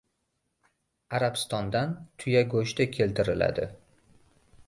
[1.17, 1.93] Arabistondan
[2.23, 3.67] tuya go‘shti keltiriladi